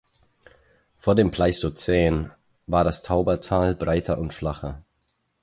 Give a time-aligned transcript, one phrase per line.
[0.97, 2.31] Vor dem Pleistozän
[2.65, 4.83] war das Taubertal breiter und flacher.